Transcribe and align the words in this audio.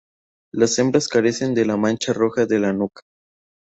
Las 0.51 0.79
hembras 0.79 1.07
carecen 1.07 1.53
de 1.53 1.63
la 1.63 1.77
mancha 1.77 2.11
roja 2.11 2.47
de 2.47 2.57
la 2.59 2.73
nuca. 2.73 3.01